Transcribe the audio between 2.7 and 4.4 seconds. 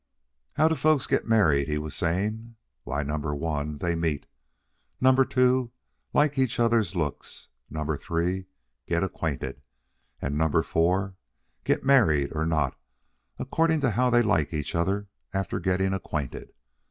"Why, number one, they meet;